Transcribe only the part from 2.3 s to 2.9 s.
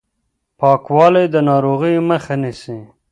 نیسي